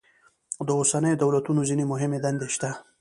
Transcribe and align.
د 0.67 0.69
اوسنیو 0.79 1.19
دولتونو 1.23 1.61
ځینې 1.69 1.83
مهمې 1.91 2.19
دندې 2.23 2.47
شته. 2.55 2.69